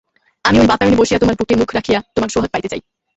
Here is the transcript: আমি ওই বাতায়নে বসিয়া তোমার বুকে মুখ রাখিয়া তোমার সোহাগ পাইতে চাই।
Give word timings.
আমি 0.45 0.57
ওই 0.59 0.67
বাতায়নে 0.67 0.99
বসিয়া 1.01 1.21
তোমার 1.21 1.37
বুকে 1.39 1.55
মুখ 1.55 1.69
রাখিয়া 1.73 1.99
তোমার 2.15 2.29
সোহাগ 2.29 2.49
পাইতে 2.53 2.69
চাই। 2.69 2.81